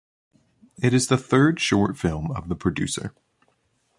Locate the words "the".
1.09-1.17, 2.49-2.55